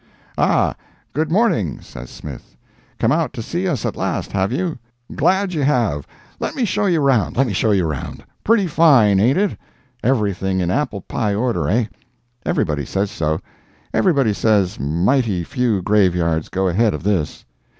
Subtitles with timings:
[0.35, 0.73] "Ah,
[1.13, 2.57] good morning," says Smith,
[2.97, 6.07] "come out to see us at last, have you?—glad you have!
[6.39, 8.23] let me show you round—let me show you round.
[8.43, 11.85] Pretty fine ain't it?—everything in apple pie order, eh?
[12.47, 17.45] Everybody says so—everybody says mighty few graveyards go ahead of this.